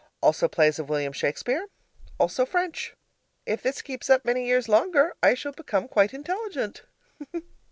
[0.19, 1.67] Also plays of William Shakespeare.
[2.19, 2.95] Also French.
[3.45, 6.81] If this keeps up many years longer, I shall become quite intelligent.